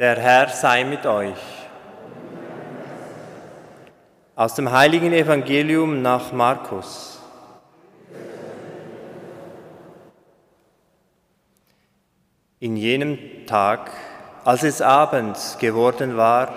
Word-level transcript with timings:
Der 0.00 0.18
Herr 0.18 0.48
sei 0.48 0.84
mit 0.84 1.04
euch. 1.04 1.36
Aus 4.34 4.54
dem 4.54 4.72
heiligen 4.72 5.12
Evangelium 5.12 6.00
nach 6.00 6.32
Markus. 6.32 7.20
In 12.60 12.76
jenem 12.78 13.18
Tag, 13.44 13.90
als 14.42 14.62
es 14.62 14.80
Abend 14.80 15.36
geworden 15.60 16.16
war, 16.16 16.48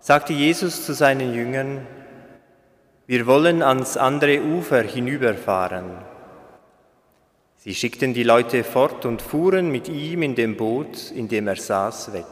sagte 0.00 0.32
Jesus 0.32 0.84
zu 0.84 0.92
seinen 0.92 1.34
Jüngern, 1.34 1.86
wir 3.06 3.28
wollen 3.28 3.62
ans 3.62 3.96
andere 3.96 4.42
Ufer 4.42 4.82
hinüberfahren. 4.82 6.13
Sie 7.64 7.74
schickten 7.74 8.12
die 8.12 8.24
Leute 8.24 8.62
fort 8.62 9.06
und 9.06 9.22
fuhren 9.22 9.70
mit 9.72 9.88
ihm 9.88 10.20
in 10.20 10.34
dem 10.34 10.54
Boot, 10.54 11.10
in 11.12 11.28
dem 11.28 11.48
er 11.48 11.56
saß, 11.56 12.12
weg. 12.12 12.26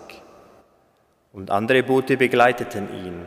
Und 1.32 1.50
andere 1.50 1.82
Boote 1.82 2.18
begleiteten 2.18 2.86
ihn. 2.92 3.22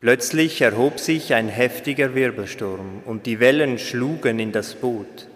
Plötzlich 0.00 0.60
erhob 0.60 0.98
sich 0.98 1.34
ein 1.34 1.48
heftiger 1.48 2.16
Wirbelsturm 2.16 3.04
und 3.04 3.26
die 3.26 3.38
Wellen 3.38 3.78
schlugen 3.78 4.40
in 4.40 4.50
das 4.50 4.74
Boot, 4.74 5.28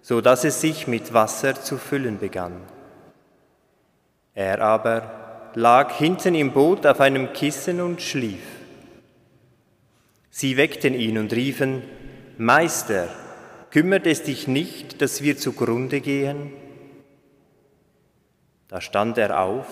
so 0.00 0.20
dass 0.20 0.42
es 0.42 0.60
sich 0.60 0.88
mit 0.88 1.14
Wasser 1.14 1.54
zu 1.54 1.78
füllen 1.78 2.18
begann. 2.18 2.62
Er 4.34 4.60
aber 4.60 5.52
lag 5.54 5.96
hinten 5.96 6.34
im 6.34 6.50
Boot 6.50 6.84
auf 6.84 7.00
einem 7.00 7.32
Kissen 7.32 7.80
und 7.80 8.02
schlief. 8.02 8.42
Sie 10.30 10.56
weckten 10.56 10.94
ihn 10.94 11.16
und 11.16 11.32
riefen, 11.32 11.84
Meister, 12.38 13.08
Kümmert 13.72 14.06
es 14.06 14.22
dich 14.22 14.48
nicht, 14.48 15.00
dass 15.00 15.22
wir 15.22 15.38
zugrunde 15.38 16.02
gehen? 16.02 16.52
Da 18.68 18.82
stand 18.82 19.16
er 19.16 19.40
auf, 19.40 19.66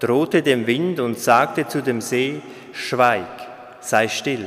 drohte 0.00 0.42
dem 0.42 0.66
Wind 0.66 1.00
und 1.00 1.18
sagte 1.18 1.66
zu 1.66 1.80
dem 1.82 2.02
See, 2.02 2.42
Schweig, 2.74 3.24
sei 3.80 4.08
still. 4.08 4.46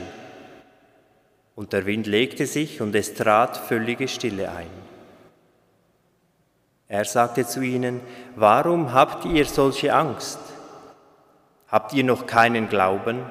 Und 1.56 1.74
der 1.74 1.88
Wind 1.88 2.06
legte 2.06 2.46
sich 2.46 2.80
und 2.80 2.94
es 2.94 3.16
trat 3.16 3.58
völlige 3.58 4.08
Stille 4.08 4.52
ein. 4.52 4.70
Er 6.88 7.06
sagte 7.06 7.48
zu 7.48 7.62
ihnen, 7.62 8.02
warum 8.36 8.94
habt 8.94 9.26
ihr 9.26 9.46
solche 9.46 9.96
Angst? 9.96 10.40
Habt 11.70 11.92
ihr 11.94 12.04
noch 12.04 12.28
keinen 12.28 12.70
Glauben? 12.70 13.26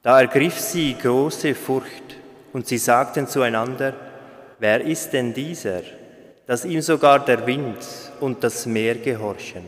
Da 0.00 0.22
ergriff 0.22 0.58
sie 0.58 0.96
große 0.96 1.54
Furcht 1.54 2.17
und 2.52 2.66
sie 2.66 2.78
sagten 2.78 3.26
zueinander, 3.26 3.94
wer 4.58 4.80
ist 4.80 5.10
denn 5.10 5.34
dieser, 5.34 5.82
dass 6.46 6.64
ihm 6.64 6.80
sogar 6.80 7.24
der 7.24 7.46
Wind 7.46 7.78
und 8.20 8.42
das 8.42 8.66
Meer 8.66 8.96
gehorchen? 8.96 9.64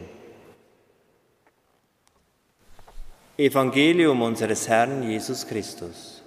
Evangelium 3.37 4.21
unseres 4.21 4.69
Herrn 4.69 5.03
Jesus 5.03 5.47
Christus. 5.47 6.20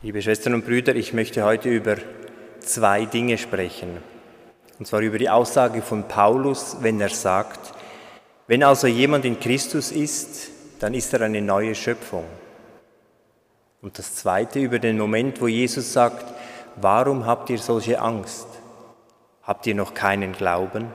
Liebe 0.00 0.22
Schwestern 0.22 0.54
und 0.54 0.64
Brüder, 0.64 0.94
ich 0.94 1.12
möchte 1.12 1.42
heute 1.42 1.70
über 1.70 1.96
zwei 2.60 3.04
Dinge 3.04 3.36
sprechen. 3.36 3.96
Und 4.78 4.86
zwar 4.86 5.00
über 5.00 5.18
die 5.18 5.28
Aussage 5.28 5.82
von 5.82 6.06
Paulus, 6.06 6.76
wenn 6.82 7.00
er 7.00 7.08
sagt, 7.08 7.74
wenn 8.46 8.62
also 8.62 8.86
jemand 8.86 9.24
in 9.24 9.40
Christus 9.40 9.90
ist, 9.90 10.50
dann 10.78 10.94
ist 10.94 11.12
er 11.14 11.22
eine 11.22 11.42
neue 11.42 11.74
Schöpfung. 11.74 12.22
Und 13.82 13.98
das 13.98 14.14
zweite 14.14 14.60
über 14.60 14.78
den 14.78 14.98
Moment, 14.98 15.40
wo 15.40 15.48
Jesus 15.48 15.92
sagt, 15.92 16.32
warum 16.76 17.26
habt 17.26 17.50
ihr 17.50 17.58
solche 17.58 18.00
Angst? 18.00 18.46
Habt 19.42 19.66
ihr 19.66 19.74
noch 19.74 19.94
keinen 19.94 20.32
Glauben? 20.32 20.92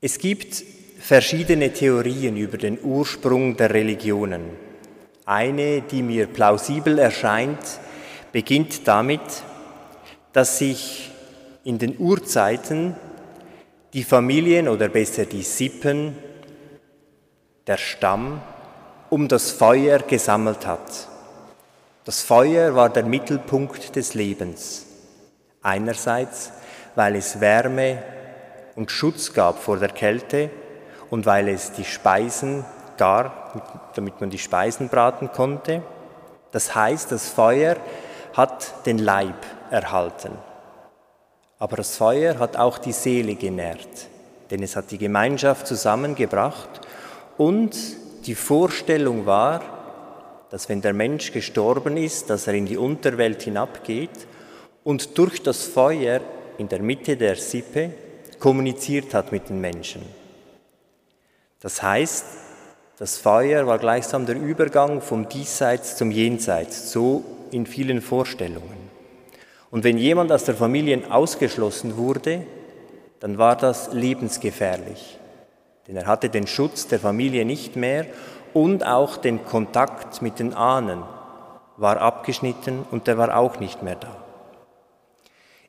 Es 0.00 0.18
gibt 0.18 0.64
verschiedene 0.98 1.72
Theorien 1.72 2.36
über 2.36 2.58
den 2.58 2.82
Ursprung 2.82 3.56
der 3.56 3.72
Religionen. 3.72 4.63
Eine, 5.26 5.80
die 5.80 6.02
mir 6.02 6.26
plausibel 6.26 6.98
erscheint, 6.98 7.80
beginnt 8.32 8.86
damit, 8.86 9.20
dass 10.32 10.58
sich 10.58 11.10
in 11.64 11.78
den 11.78 11.98
Urzeiten 11.98 12.94
die 13.94 14.04
Familien 14.04 14.68
oder 14.68 14.88
besser 14.88 15.24
die 15.24 15.42
Sippen, 15.42 16.18
der 17.66 17.78
Stamm, 17.78 18.42
um 19.08 19.28
das 19.28 19.52
Feuer 19.52 20.00
gesammelt 20.00 20.66
hat. 20.66 21.08
Das 22.04 22.20
Feuer 22.20 22.74
war 22.74 22.90
der 22.90 23.04
Mittelpunkt 23.04 23.96
des 23.96 24.12
Lebens. 24.12 24.84
Einerseits, 25.62 26.52
weil 26.94 27.16
es 27.16 27.40
Wärme 27.40 28.02
und 28.76 28.90
Schutz 28.90 29.32
gab 29.32 29.58
vor 29.58 29.78
der 29.78 29.88
Kälte, 29.88 30.50
und 31.10 31.26
weil 31.26 31.48
es 31.48 31.72
die 31.72 31.84
Speisen 31.84 32.64
gar, 32.96 33.90
damit 33.94 34.20
man 34.20 34.30
die 34.30 34.38
Speisen 34.38 34.88
braten 34.88 35.30
konnte. 35.32 35.82
Das 36.52 36.74
heißt, 36.74 37.12
das 37.12 37.28
Feuer 37.28 37.76
hat 38.34 38.86
den 38.86 38.98
Leib 38.98 39.36
erhalten. 39.70 40.32
Aber 41.58 41.76
das 41.76 41.96
Feuer 41.96 42.38
hat 42.38 42.56
auch 42.56 42.78
die 42.78 42.92
Seele 42.92 43.34
genährt, 43.36 44.08
denn 44.50 44.62
es 44.62 44.76
hat 44.76 44.90
die 44.90 44.98
Gemeinschaft 44.98 45.66
zusammengebracht 45.66 46.68
und 47.36 47.76
die 48.26 48.34
Vorstellung 48.34 49.26
war, 49.26 49.60
dass 50.50 50.68
wenn 50.68 50.80
der 50.80 50.92
Mensch 50.92 51.32
gestorben 51.32 51.96
ist, 51.96 52.30
dass 52.30 52.46
er 52.46 52.54
in 52.54 52.66
die 52.66 52.76
Unterwelt 52.76 53.42
hinabgeht 53.42 54.26
und 54.84 55.18
durch 55.18 55.42
das 55.42 55.64
Feuer 55.64 56.20
in 56.58 56.68
der 56.68 56.80
Mitte 56.80 57.16
der 57.16 57.36
Sippe 57.36 57.90
kommuniziert 58.38 59.14
hat 59.14 59.32
mit 59.32 59.48
den 59.48 59.60
Menschen. 59.60 60.02
Das 61.60 61.82
heißt, 61.82 62.24
das 62.98 63.16
Feuer 63.18 63.66
war 63.66 63.78
gleichsam 63.78 64.26
der 64.26 64.36
Übergang 64.36 65.00
vom 65.00 65.28
Diesseits 65.28 65.96
zum 65.96 66.10
Jenseits, 66.10 66.92
so 66.92 67.24
in 67.50 67.66
vielen 67.66 68.00
Vorstellungen. 68.00 68.90
Und 69.70 69.82
wenn 69.82 69.98
jemand 69.98 70.30
aus 70.30 70.44
der 70.44 70.54
Familie 70.54 71.02
ausgeschlossen 71.10 71.96
wurde, 71.96 72.46
dann 73.20 73.38
war 73.38 73.56
das 73.56 73.92
lebensgefährlich, 73.92 75.18
denn 75.88 75.96
er 75.96 76.06
hatte 76.06 76.28
den 76.28 76.46
Schutz 76.46 76.86
der 76.86 77.00
Familie 77.00 77.44
nicht 77.44 77.74
mehr 77.74 78.06
und 78.52 78.86
auch 78.86 79.16
den 79.16 79.44
Kontakt 79.44 80.22
mit 80.22 80.38
den 80.38 80.54
Ahnen 80.54 81.02
war 81.76 82.00
abgeschnitten 82.00 82.84
und 82.90 83.08
der 83.08 83.18
war 83.18 83.36
auch 83.36 83.58
nicht 83.58 83.82
mehr 83.82 83.96
da. 83.96 84.16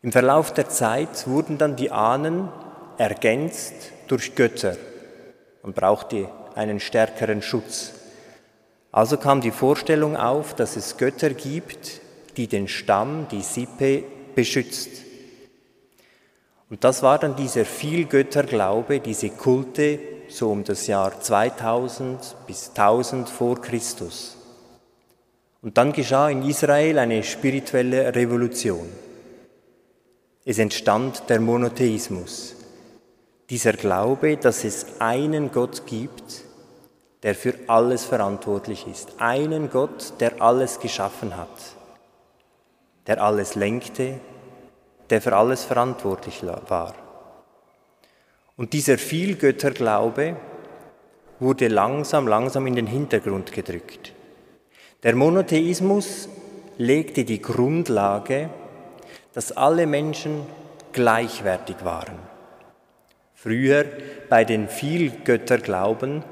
Im 0.03 0.11
Verlauf 0.11 0.53
der 0.53 0.69
Zeit 0.69 1.27
wurden 1.27 1.57
dann 1.57 1.75
die 1.75 1.89
Ahnen 1.89 2.49
ergänzt 2.97 3.73
durch 4.07 4.35
Götter, 4.35 4.75
und 5.65 5.73
brauchte 5.73 6.29
einen 6.55 6.79
stärkeren 6.79 7.41
Schutz. 7.41 7.93
Also 8.91 9.17
kam 9.17 9.41
die 9.41 9.51
Vorstellung 9.51 10.15
auf, 10.15 10.55
dass 10.55 10.77
es 10.77 10.97
Götter 10.97 11.31
gibt, 11.31 12.01
die 12.37 12.47
den 12.47 12.67
Stamm, 12.67 13.27
die 13.29 13.41
Sippe 13.41 14.03
beschützt. 14.35 14.89
Und 16.69 16.83
das 16.83 17.03
war 17.03 17.19
dann 17.19 17.35
dieser 17.35 17.65
Vielgötterglaube, 17.65 18.99
diese 18.99 19.29
Kulte, 19.29 19.99
so 20.29 20.51
um 20.51 20.63
das 20.63 20.87
Jahr 20.87 21.19
2000 21.19 22.35
bis 22.47 22.69
1000 22.69 23.29
vor 23.29 23.61
Christus. 23.61 24.37
Und 25.61 25.77
dann 25.77 25.93
geschah 25.93 26.29
in 26.29 26.47
Israel 26.47 26.99
eine 26.99 27.23
spirituelle 27.23 28.15
Revolution. 28.15 28.89
Es 30.45 30.59
entstand 30.59 31.23
der 31.29 31.39
Monotheismus. 31.39 32.55
Dieser 33.49 33.73
Glaube, 33.73 34.37
dass 34.37 34.63
es 34.63 34.85
einen 34.99 35.51
Gott 35.51 35.85
gibt, 35.85 36.44
der 37.25 37.33
für 37.33 37.55
alles 37.65 38.05
verantwortlich 38.05 38.85
ist. 38.85 39.13
Einen 39.17 39.71
Gott, 39.71 40.13
der 40.19 40.43
alles 40.43 40.79
geschaffen 40.79 41.35
hat, 41.35 41.49
der 43.07 43.19
alles 43.21 43.55
lenkte, 43.55 44.19
der 45.09 45.21
für 45.23 45.35
alles 45.35 45.63
verantwortlich 45.63 46.43
war. 46.43 46.93
Und 48.55 48.73
dieser 48.73 48.99
Vielgötterglaube 48.99 50.35
wurde 51.39 51.67
langsam, 51.67 52.27
langsam 52.27 52.67
in 52.67 52.75
den 52.75 52.87
Hintergrund 52.87 53.51
gedrückt. 53.51 54.13
Der 55.01 55.15
Monotheismus 55.15 56.29
legte 56.77 57.25
die 57.25 57.41
Grundlage, 57.41 58.51
dass 59.33 59.51
alle 59.51 59.87
Menschen 59.87 60.45
gleichwertig 60.93 61.77
waren. 61.83 62.19
Früher 63.33 63.83
bei 64.29 64.45
den 64.45 64.69
Vielgötterglauben 64.69 66.23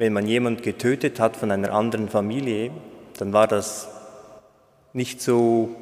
wenn 0.00 0.14
man 0.14 0.26
jemand 0.26 0.62
getötet 0.62 1.20
hat 1.20 1.36
von 1.36 1.50
einer 1.50 1.74
anderen 1.74 2.08
Familie, 2.08 2.70
dann 3.18 3.34
war 3.34 3.46
das 3.46 3.86
nicht 4.94 5.20
so 5.20 5.76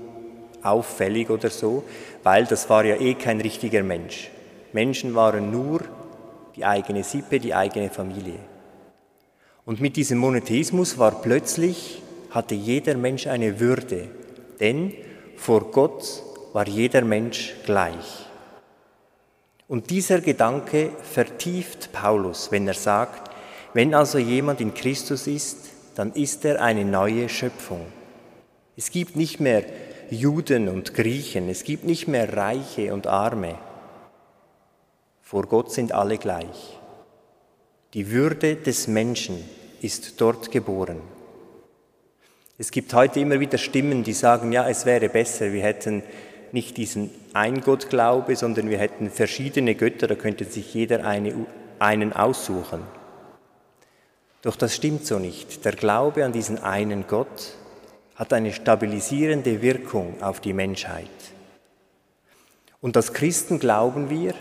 auffällig 0.60 1.30
oder 1.30 1.50
so, 1.50 1.84
weil 2.24 2.44
das 2.44 2.68
war 2.68 2.84
ja 2.84 2.96
eh 2.96 3.14
kein 3.14 3.40
richtiger 3.40 3.84
Mensch. 3.84 4.28
Menschen 4.72 5.14
waren 5.14 5.52
nur 5.52 5.82
die 6.56 6.64
eigene 6.64 7.04
Sippe, 7.04 7.38
die 7.38 7.54
eigene 7.54 7.90
Familie. 7.90 8.40
Und 9.64 9.80
mit 9.80 9.94
diesem 9.94 10.18
Monotheismus 10.18 10.98
war 10.98 11.22
plötzlich, 11.22 12.02
hatte 12.30 12.56
jeder 12.56 12.96
Mensch 12.96 13.28
eine 13.28 13.60
Würde, 13.60 14.08
denn 14.58 14.94
vor 15.36 15.70
Gott 15.70 16.24
war 16.52 16.66
jeder 16.66 17.02
Mensch 17.02 17.54
gleich. 17.64 18.26
Und 19.68 19.90
dieser 19.90 20.20
Gedanke 20.20 20.90
vertieft 21.04 21.92
Paulus, 21.92 22.50
wenn 22.50 22.66
er 22.66 22.74
sagt, 22.74 23.27
wenn 23.74 23.94
also 23.94 24.18
jemand 24.18 24.60
in 24.60 24.74
Christus 24.74 25.26
ist, 25.26 25.70
dann 25.94 26.12
ist 26.12 26.44
er 26.44 26.62
eine 26.62 26.84
neue 26.84 27.28
Schöpfung. 27.28 27.86
Es 28.76 28.90
gibt 28.90 29.16
nicht 29.16 29.40
mehr 29.40 29.64
Juden 30.10 30.68
und 30.68 30.94
Griechen, 30.94 31.48
es 31.48 31.64
gibt 31.64 31.84
nicht 31.84 32.08
mehr 32.08 32.36
Reiche 32.36 32.94
und 32.94 33.06
Arme. 33.06 33.56
Vor 35.22 35.42
Gott 35.42 35.72
sind 35.72 35.92
alle 35.92 36.16
gleich. 36.16 36.78
Die 37.94 38.10
Würde 38.10 38.56
des 38.56 38.86
Menschen 38.86 39.44
ist 39.80 40.20
dort 40.20 40.50
geboren. 40.50 41.00
Es 42.56 42.70
gibt 42.70 42.92
heute 42.94 43.20
immer 43.20 43.38
wieder 43.38 43.58
Stimmen, 43.58 44.02
die 44.02 44.12
sagen, 44.12 44.52
ja, 44.52 44.68
es 44.68 44.86
wäre 44.86 45.08
besser, 45.08 45.52
wir 45.52 45.62
hätten 45.62 46.02
nicht 46.52 46.76
diesen 46.76 47.10
Eingottglaube, 47.34 48.34
sondern 48.36 48.70
wir 48.70 48.78
hätten 48.78 49.10
verschiedene 49.10 49.74
Götter, 49.74 50.06
da 50.06 50.14
könnte 50.14 50.44
sich 50.44 50.72
jeder 50.74 51.04
eine, 51.04 51.34
einen 51.78 52.12
aussuchen. 52.12 52.80
Doch 54.42 54.56
das 54.56 54.74
stimmt 54.74 55.04
so 55.04 55.18
nicht. 55.18 55.64
Der 55.64 55.72
Glaube 55.72 56.24
an 56.24 56.32
diesen 56.32 56.58
einen 56.58 57.06
Gott 57.06 57.54
hat 58.14 58.32
eine 58.32 58.52
stabilisierende 58.52 59.62
Wirkung 59.62 60.22
auf 60.22 60.40
die 60.40 60.52
Menschheit. 60.52 61.08
Und 62.80 62.96
als 62.96 63.12
Christen 63.12 63.58
glauben 63.58 64.10
wir, 64.10 64.34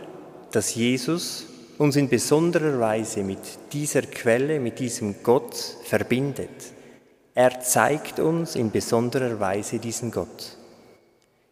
dass 0.51 0.75
Jesus 0.75 1.45
uns 1.77 1.95
in 1.95 2.09
besonderer 2.09 2.79
Weise 2.79 3.23
mit 3.23 3.39
dieser 3.71 4.01
Quelle, 4.01 4.59
mit 4.59 4.79
diesem 4.79 5.23
Gott 5.23 5.55
verbindet. 5.83 6.49
Er 7.35 7.59
zeigt 7.59 8.19
uns 8.19 8.55
in 8.55 8.71
besonderer 8.71 9.39
Weise 9.39 9.77
diesen 9.77 10.11
Gott. 10.11 10.57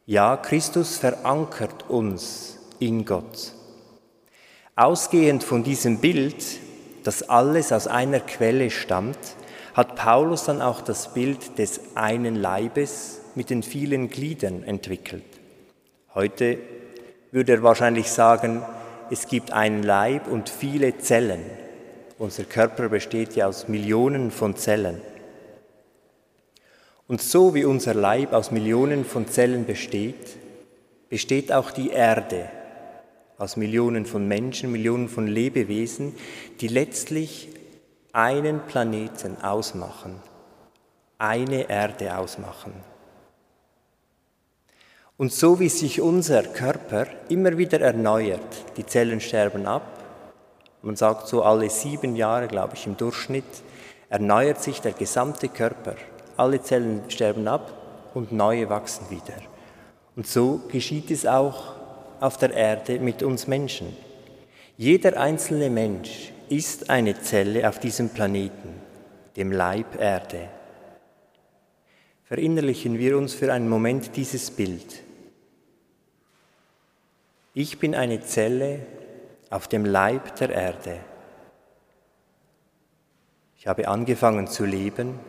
Ja, 0.07 0.37
Christus 0.37 0.97
verankert 0.97 1.89
uns 1.89 2.57
in 2.79 3.05
Gott. 3.05 3.53
Ausgehend 4.75 5.43
von 5.43 5.63
diesem 5.63 5.99
Bild, 5.99 6.43
dass 7.05 7.29
alles 7.29 7.71
aus 7.71 7.87
einer 7.87 8.19
Quelle 8.19 8.71
stammt, 8.71 9.19
hat 9.75 9.95
Paulus 9.95 10.45
dann 10.45 10.61
auch 10.61 10.81
das 10.81 11.13
Bild 11.13 11.59
des 11.59 11.79
einen 11.93 12.35
Leibes 12.35 13.21
mit 13.35 13.51
den 13.51 13.61
vielen 13.61 14.09
Gliedern 14.09 14.63
entwickelt. 14.63 15.23
Heute 16.15 16.57
würde 17.31 17.53
er 17.53 17.63
wahrscheinlich 17.63 18.09
sagen, 18.09 18.63
es 19.11 19.27
gibt 19.27 19.51
einen 19.51 19.83
Leib 19.83 20.27
und 20.27 20.49
viele 20.49 20.97
Zellen. 20.97 21.41
Unser 22.17 22.45
Körper 22.45 22.89
besteht 22.89 23.35
ja 23.35 23.45
aus 23.45 23.67
Millionen 23.67 24.31
von 24.31 24.55
Zellen. 24.55 24.99
Und 27.07 27.21
so 27.21 27.53
wie 27.53 27.65
unser 27.65 27.93
Leib 27.93 28.33
aus 28.33 28.49
Millionen 28.49 29.05
von 29.05 29.27
Zellen 29.27 29.65
besteht, 29.67 30.37
besteht 31.09 31.51
auch 31.51 31.69
die 31.69 31.91
Erde 31.91 32.49
aus 33.37 33.57
Millionen 33.57 34.05
von 34.05 34.27
Menschen, 34.27 34.71
Millionen 34.71 35.09
von 35.09 35.27
Lebewesen, 35.27 36.15
die 36.61 36.67
letztlich 36.67 37.49
einen 38.13 38.61
Planeten 38.61 39.41
ausmachen, 39.41 40.21
eine 41.17 41.69
Erde 41.69 42.17
ausmachen. 42.17 42.73
Und 45.17 45.31
so 45.31 45.59
wie 45.59 45.69
sich 45.69 46.01
unser 46.01 46.43
Körper 46.43 47.07
immer 47.29 47.57
wieder 47.57 47.79
erneuert, 47.81 48.65
die 48.77 48.85
Zellen 48.85 49.21
sterben 49.21 49.65
ab, 49.65 50.03
man 50.81 50.95
sagt 50.95 51.27
so 51.27 51.41
alle 51.41 51.69
sieben 51.69 52.15
Jahre, 52.15 52.47
glaube 52.47 52.75
ich, 52.75 52.85
im 52.85 52.95
Durchschnitt, 52.95 53.43
erneuert 54.09 54.61
sich 54.61 54.81
der 54.81 54.91
gesamte 54.91 55.49
Körper 55.49 55.95
alle 56.37 56.61
Zellen 56.61 57.03
sterben 57.09 57.47
ab 57.47 57.73
und 58.13 58.31
neue 58.31 58.69
wachsen 58.69 59.09
wieder. 59.09 59.35
Und 60.15 60.27
so 60.27 60.61
geschieht 60.69 61.11
es 61.11 61.25
auch 61.25 61.74
auf 62.19 62.37
der 62.37 62.53
Erde 62.53 62.99
mit 62.99 63.23
uns 63.23 63.47
Menschen. 63.47 63.95
Jeder 64.77 65.19
einzelne 65.19 65.69
Mensch 65.69 66.31
ist 66.49 66.89
eine 66.89 67.19
Zelle 67.21 67.67
auf 67.67 67.79
diesem 67.79 68.09
Planeten, 68.09 68.81
dem 69.35 69.51
Leib 69.51 69.99
Erde. 69.99 70.49
Verinnerlichen 72.25 72.97
wir 72.97 73.17
uns 73.17 73.33
für 73.33 73.53
einen 73.53 73.69
Moment 73.69 74.15
dieses 74.15 74.51
Bild. 74.51 75.03
Ich 77.53 77.79
bin 77.79 77.95
eine 77.95 78.21
Zelle 78.21 78.79
auf 79.49 79.67
dem 79.67 79.85
Leib 79.85 80.35
der 80.37 80.49
Erde. 80.49 80.99
Ich 83.57 83.67
habe 83.67 83.87
angefangen 83.87 84.47
zu 84.47 84.65
leben 84.65 85.19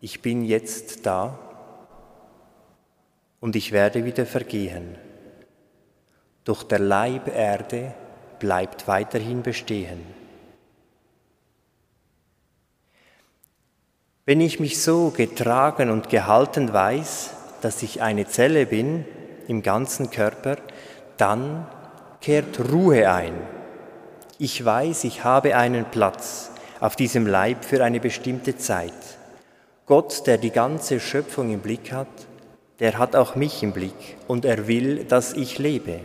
ich 0.00 0.20
bin 0.20 0.44
jetzt 0.44 1.06
da 1.06 1.38
und 3.40 3.56
ich 3.56 3.72
werde 3.72 4.04
wieder 4.04 4.26
vergehen. 4.26 4.96
Doch 6.46 6.62
der 6.62 6.78
Leib 6.78 7.26
Erde 7.26 7.92
bleibt 8.38 8.86
weiterhin 8.86 9.42
bestehen. 9.42 10.00
Wenn 14.24 14.40
ich 14.40 14.60
mich 14.60 14.80
so 14.80 15.10
getragen 15.10 15.90
und 15.90 16.08
gehalten 16.08 16.72
weiß, 16.72 17.30
dass 17.62 17.82
ich 17.82 18.00
eine 18.00 18.28
Zelle 18.28 18.66
bin 18.66 19.04
im 19.48 19.62
ganzen 19.62 20.10
Körper, 20.12 20.56
dann 21.16 21.66
kehrt 22.20 22.72
Ruhe 22.72 23.10
ein. 23.10 23.34
Ich 24.38 24.64
weiß, 24.64 25.02
ich 25.02 25.24
habe 25.24 25.56
einen 25.56 25.86
Platz 25.86 26.52
auf 26.78 26.94
diesem 26.94 27.26
Leib 27.26 27.64
für 27.64 27.82
eine 27.82 27.98
bestimmte 27.98 28.56
Zeit. 28.56 28.92
Gott, 29.84 30.28
der 30.28 30.38
die 30.38 30.50
ganze 30.50 31.00
Schöpfung 31.00 31.52
im 31.52 31.60
Blick 31.60 31.90
hat, 31.90 32.06
der 32.78 32.98
hat 32.98 33.16
auch 33.16 33.34
mich 33.34 33.64
im 33.64 33.72
Blick 33.72 34.16
und 34.28 34.44
er 34.44 34.68
will, 34.68 35.04
dass 35.04 35.32
ich 35.32 35.58
lebe. 35.58 36.02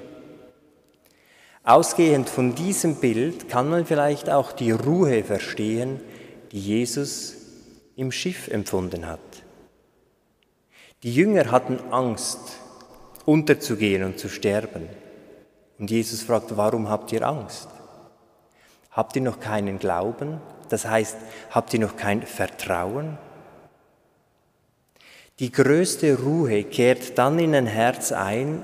Ausgehend 1.64 2.28
von 2.28 2.56
diesem 2.56 2.96
Bild 2.96 3.48
kann 3.48 3.70
man 3.70 3.86
vielleicht 3.86 4.30
auch 4.30 4.52
die 4.52 4.72
Ruhe 4.72 5.24
verstehen, 5.24 6.00
die 6.52 6.60
Jesus 6.60 7.36
im 7.96 8.12
Schiff 8.12 8.48
empfunden 8.48 9.06
hat. 9.06 9.20
Die 11.04 11.14
Jünger 11.14 11.52
hatten 11.52 11.80
Angst, 11.92 12.40
unterzugehen 13.26 14.04
und 14.04 14.18
zu 14.20 14.28
sterben. 14.28 14.88
Und 15.78 15.92
Jesus 15.92 16.24
fragt, 16.24 16.58
warum 16.58 16.90
habt 16.90 17.12
ihr 17.12 17.28
Angst? 17.28 17.70
Habt 18.92 19.16
ihr 19.16 19.22
noch 19.22 19.40
keinen 19.40 19.78
Glauben? 19.80 20.42
Das 20.70 20.88
heißt, 20.88 21.18
habt 21.52 21.74
ihr 21.74 21.80
noch 21.80 21.96
kein 21.96 22.24
Vertrauen? 22.24 23.18
Die 25.40 25.52
größte 25.52 26.20
Ruhe 26.20 26.64
kehrt 26.64 27.18
dann 27.18 27.40
in 27.40 27.56
ein 27.56 27.68
Herz 27.68 28.12
ein, 28.12 28.64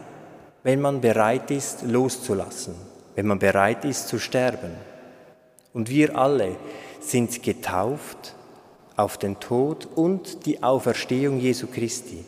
wenn 0.68 0.82
man 0.82 1.00
bereit 1.00 1.50
ist, 1.50 1.84
loszulassen, 1.84 2.76
wenn 3.16 3.26
man 3.26 3.40
bereit 3.40 3.86
ist 3.86 4.10
zu 4.10 4.20
sterben. 4.20 4.72
Und 5.72 5.90
wir 5.90 6.18
alle 6.18 6.58
sind 7.00 7.42
getauft 7.42 8.36
auf 8.98 9.18
den 9.18 9.40
Tod 9.40 9.88
und 9.96 10.46
die 10.46 10.62
Auferstehung 10.62 11.40
Jesu 11.40 11.68
Christi. 11.68 12.26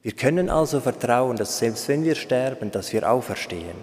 Wir 0.00 0.12
können 0.12 0.48
also 0.48 0.80
vertrauen, 0.80 1.36
dass 1.36 1.58
selbst 1.58 1.86
wenn 1.88 2.02
wir 2.02 2.14
sterben, 2.14 2.70
dass 2.70 2.94
wir 2.94 3.10
auferstehen. 3.10 3.76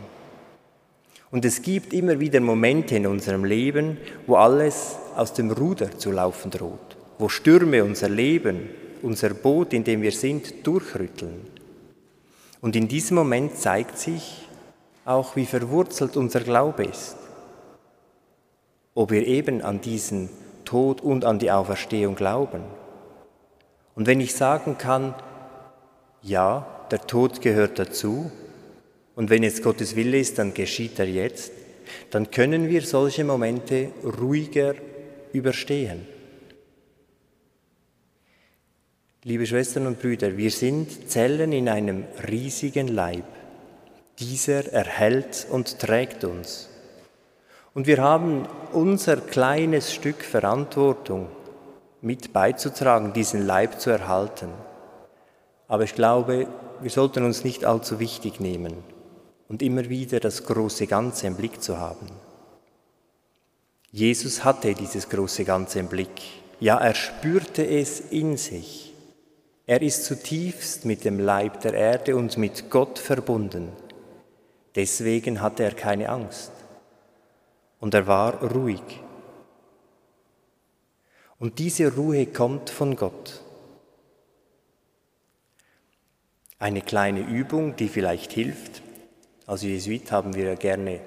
Und 1.30 1.46
es 1.46 1.62
gibt 1.62 1.94
immer 1.94 2.20
wieder 2.20 2.40
Momente 2.40 2.96
in 2.96 3.06
unserem 3.06 3.46
Leben, 3.46 4.00
wo 4.26 4.38
alles 4.38 4.96
aus 5.16 5.34
dem 5.34 5.52
Ruder 5.52 5.96
zu 6.00 6.12
laufen 6.12 6.50
droht, 6.50 6.98
wo 7.20 7.30
Stürme 7.30 7.84
unser 7.84 8.10
Leben 8.10 8.72
unser 9.04 9.36
Boot, 9.36 9.72
in 9.72 9.84
dem 9.84 10.02
wir 10.02 10.14
sind, 10.14 10.66
durchrütteln. 10.66 11.55
Und 12.66 12.76
in 12.76 12.88
diesem 12.88 13.14
Moment 13.14 13.56
zeigt 13.58 14.00
sich 14.00 14.42
auch, 15.06 15.36
wie 15.36 15.46
verwurzelt 15.46 16.18
unser 16.18 16.40
Glaube 16.40 16.86
ist. 16.86 17.16
Ob 18.96 19.12
wir 19.12 19.28
eben 19.28 19.62
an 19.62 19.82
diesen 19.82 20.30
Tod 20.64 21.02
und 21.02 21.26
an 21.26 21.38
die 21.38 21.52
Auferstehung 21.52 22.16
glauben. 22.16 22.64
Und 23.94 24.08
wenn 24.08 24.20
ich 24.20 24.34
sagen 24.34 24.80
kann, 24.80 25.14
ja, 26.24 26.66
der 26.90 27.02
Tod 27.02 27.40
gehört 27.40 27.78
dazu, 27.78 28.32
und 29.14 29.30
wenn 29.30 29.44
es 29.44 29.62
Gottes 29.62 29.96
Wille 29.96 30.18
ist, 30.18 30.40
dann 30.40 30.56
geschieht 30.56 30.98
er 30.98 31.08
jetzt, 31.08 31.52
dann 32.10 32.32
können 32.32 32.68
wir 32.68 32.82
solche 32.82 33.26
Momente 33.26 33.92
ruhiger 34.04 34.74
überstehen. 35.34 36.08
Liebe 39.28 39.48
Schwestern 39.48 39.88
und 39.88 40.00
Brüder, 40.00 40.38
wir 40.38 40.52
sind 40.52 41.10
Zellen 41.10 41.52
in 41.52 41.68
einem 41.68 42.04
riesigen 42.30 42.88
Leib. 42.88 43.26
Dieser 44.20 44.72
erhält 44.72 45.48
und 45.50 45.80
trägt 45.80 46.24
uns. 46.24 46.70
Und 47.74 47.88
wir 47.88 48.04
haben 48.04 48.48
unser 48.72 49.18
kleines 49.18 49.92
Stück 49.92 50.24
Verantwortung 50.24 51.26
mit 52.04 52.34
beizutragen, 52.34 53.14
diesen 53.14 53.48
Leib 53.48 53.82
zu 53.82 53.90
erhalten. 53.90 54.50
Aber 55.68 55.86
ich 55.86 55.96
glaube, 55.96 56.46
wir 56.82 56.92
sollten 56.92 57.26
uns 57.26 57.44
nicht 57.44 57.66
allzu 57.66 58.00
wichtig 58.00 58.40
nehmen 58.40 58.76
und 59.50 59.64
immer 59.64 59.90
wieder 59.90 60.20
das 60.20 60.44
große 60.44 60.86
Ganze 60.86 61.26
im 61.26 61.36
Blick 61.36 61.64
zu 61.64 61.80
haben. 61.80 62.12
Jesus 63.92 64.44
hatte 64.44 64.76
dieses 64.76 65.10
große 65.10 65.46
Ganze 65.46 65.80
im 65.80 65.88
Blick. 65.88 66.22
Ja, 66.60 66.78
er 66.78 66.94
spürte 66.94 67.66
es 67.66 68.00
in 68.12 68.38
sich. 68.38 68.92
Er 69.68 69.82
ist 69.82 70.06
zutiefst 70.06 70.86
mit 70.86 71.06
dem 71.06 71.20
Leib 71.20 71.62
der 71.62 71.74
Erde 71.74 72.16
und 72.16 72.38
mit 72.38 72.70
Gott 72.70 73.00
verbunden. 73.00 73.72
Deswegen 74.76 75.42
hatte 75.42 75.64
er 75.64 75.74
keine 75.74 76.10
Angst 76.10 76.52
und 77.80 77.94
er 77.94 78.06
war 78.06 78.44
ruhig. 78.44 79.02
Und 81.40 81.60
diese 81.60 81.96
Ruhe 81.96 82.28
kommt 82.28 82.70
von 82.70 82.96
Gott. 82.96 83.42
Eine 86.60 86.82
kleine 86.82 87.22
Übung, 87.22 87.76
die 87.76 87.90
vielleicht 87.90 88.34
hilft. 88.34 88.82
Als 89.46 89.64
Jesuit 89.64 90.12
haben 90.12 90.36
wir 90.36 90.46
ja 90.46 90.56
gerne 90.56 91.02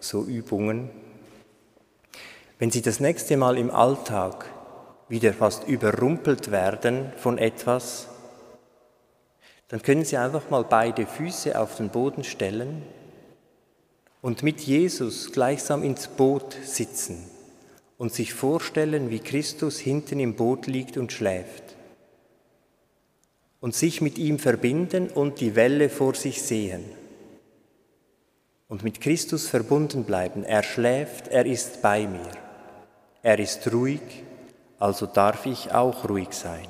so 0.00 0.24
Übungen. 0.24 0.90
Wenn 2.58 2.70
Sie 2.70 2.82
das 2.82 2.98
nächste 2.98 3.36
Mal 3.36 3.56
im 3.58 3.70
Alltag 3.70 4.46
wieder 5.10 5.34
fast 5.34 5.66
überrumpelt 5.66 6.50
werden 6.52 7.12
von 7.16 7.36
etwas, 7.36 8.06
dann 9.68 9.82
können 9.82 10.04
Sie 10.04 10.16
einfach 10.16 10.48
mal 10.50 10.64
beide 10.64 11.06
Füße 11.06 11.58
auf 11.58 11.76
den 11.76 11.90
Boden 11.90 12.24
stellen 12.24 12.82
und 14.22 14.42
mit 14.42 14.60
Jesus 14.60 15.32
gleichsam 15.32 15.82
ins 15.82 16.08
Boot 16.08 16.56
sitzen 16.64 17.28
und 17.98 18.12
sich 18.14 18.32
vorstellen, 18.32 19.10
wie 19.10 19.18
Christus 19.18 19.78
hinten 19.78 20.20
im 20.20 20.34
Boot 20.34 20.66
liegt 20.66 20.96
und 20.96 21.12
schläft 21.12 21.76
und 23.60 23.74
sich 23.74 24.00
mit 24.00 24.16
ihm 24.16 24.38
verbinden 24.38 25.08
und 25.08 25.40
die 25.40 25.56
Welle 25.56 25.90
vor 25.90 26.14
sich 26.14 26.40
sehen 26.42 26.84
und 28.68 28.84
mit 28.84 29.00
Christus 29.00 29.48
verbunden 29.48 30.04
bleiben. 30.04 30.44
Er 30.44 30.62
schläft, 30.62 31.28
er 31.28 31.46
ist 31.46 31.82
bei 31.82 32.06
mir, 32.06 32.30
er 33.22 33.38
ist 33.38 33.72
ruhig, 33.72 34.00
also 34.80 35.06
darf 35.06 35.46
ich 35.46 35.72
auch 35.72 36.08
ruhig 36.08 36.32
sein. 36.32 36.68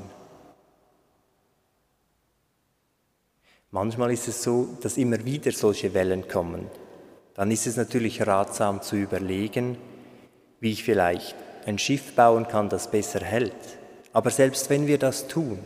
Manchmal 3.71 4.13
ist 4.13 4.29
es 4.29 4.43
so, 4.43 4.77
dass 4.83 4.99
immer 4.99 5.25
wieder 5.25 5.53
solche 5.53 5.95
Wellen 5.95 6.29
kommen 6.29 6.69
dann 7.41 7.51
ist 7.51 7.67
es 7.67 7.79
natürlich 7.79 8.27
ratsam 8.27 8.83
zu 8.83 8.97
überlegen, 8.97 9.79
wie 10.61 10.73
ich 10.73 10.85
vielleicht 10.85 11.35
ein 11.65 11.79
Schiff 11.79 12.13
bauen 12.15 12.47
kann, 12.47 12.69
das 12.69 12.91
besser 12.91 13.21
hält. 13.21 13.79
Aber 14.13 14.29
selbst 14.29 14.69
wenn 14.69 14.87
wir 14.87 14.99
das 14.99 15.27
tun, 15.27 15.59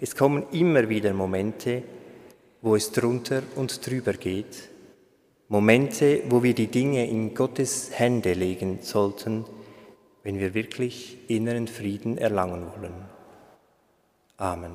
es 0.00 0.14
kommen 0.14 0.46
immer 0.52 0.88
wieder 0.88 1.12
Momente, 1.12 1.82
wo 2.62 2.76
es 2.76 2.92
drunter 2.92 3.42
und 3.56 3.84
drüber 3.84 4.12
geht. 4.12 4.68
Momente, 5.48 6.22
wo 6.28 6.44
wir 6.44 6.54
die 6.54 6.68
Dinge 6.68 7.08
in 7.08 7.34
Gottes 7.34 7.90
Hände 7.92 8.34
legen 8.34 8.78
sollten, 8.82 9.44
wenn 10.26 10.40
wir 10.40 10.54
wirklich 10.54 11.18
inneren 11.28 11.68
Frieden 11.68 12.18
erlangen 12.18 12.66
wollen. 12.76 13.04
Amen. 14.38 14.72